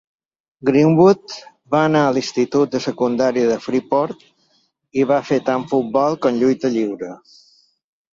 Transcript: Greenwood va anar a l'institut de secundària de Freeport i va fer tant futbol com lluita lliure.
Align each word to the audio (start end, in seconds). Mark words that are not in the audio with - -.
Greenwood 0.67 1.33
va 1.73 1.81
anar 1.89 1.99
a 2.05 2.13
l'institut 2.15 2.71
de 2.75 2.81
secundària 2.85 3.43
de 3.49 3.57
Freeport 3.65 4.23
i 5.03 5.05
va 5.13 5.19
fer 5.29 5.39
tant 5.51 5.67
futbol 5.75 6.17
com 6.25 6.41
lluita 6.45 6.73
lliure. 6.79 7.13